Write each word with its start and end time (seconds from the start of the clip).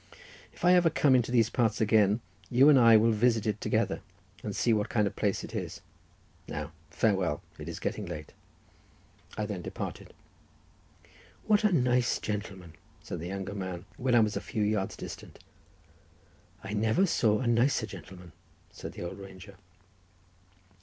If 0.51 0.65
I 0.65 0.73
ever 0.73 0.89
come 0.89 1.13
into 1.13 1.31
these 1.31 1.51
parts 1.51 1.79
again, 1.79 2.21
you 2.49 2.69
and 2.69 2.79
I 2.79 2.97
will 2.97 3.11
visit 3.11 3.45
it 3.45 3.61
together, 3.61 4.01
and 4.41 4.55
see 4.55 4.73
what 4.73 4.89
kind 4.89 5.05
of 5.05 5.13
a 5.13 5.15
place 5.15 5.43
it 5.43 5.53
is. 5.53 5.79
Now 6.47 6.71
farewell! 6.89 7.43
It 7.59 7.69
is 7.69 7.79
getting 7.79 8.07
late." 8.07 8.33
I 9.37 9.45
then 9.45 9.61
departed. 9.61 10.15
"What 11.45 11.63
a 11.63 11.71
nice 11.71 12.17
gentleman!" 12.17 12.73
said 13.03 13.19
the 13.19 13.27
younger 13.27 13.53
man, 13.53 13.85
when 13.95 14.15
I 14.15 14.21
was 14.21 14.35
a 14.35 14.41
few 14.41 14.63
yards 14.63 14.97
distant. 14.97 15.37
"I 16.63 16.73
never 16.73 17.05
saw 17.05 17.37
a 17.37 17.45
nicer 17.45 17.85
gentleman," 17.85 18.31
said 18.71 18.93
the 18.93 19.03
old 19.03 19.19
ranger. 19.19 19.55